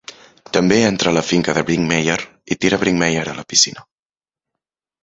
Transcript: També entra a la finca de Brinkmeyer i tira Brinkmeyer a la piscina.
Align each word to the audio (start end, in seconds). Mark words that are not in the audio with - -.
També 0.57 0.77
entra 0.85 1.11
a 1.11 1.15
la 1.17 1.23
finca 1.27 1.55
de 1.59 1.65
Brinkmeyer 1.67 2.17
i 2.55 2.59
tira 2.65 2.81
Brinkmeyer 2.87 3.25
a 3.29 3.39
la 3.43 3.47
piscina. 3.55 3.89